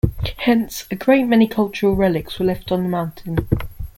[0.37, 3.47] Hence, a great many cultural relics were left on the mountain.